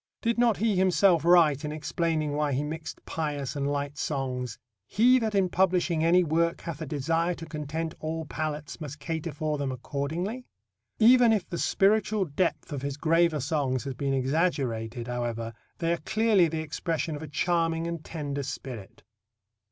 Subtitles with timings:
[0.23, 5.19] Did not he himself write, in explaining why he mixed pious and light songs; "He
[5.19, 9.59] that in publishing any work hath a desire to content all palates must cater for
[9.59, 10.47] them accordingly"?
[10.97, 15.97] Even if the spiritual depth of his graver songs has been exaggerated, however, they are
[15.97, 19.03] clearly the expression of a charming and tender spirit.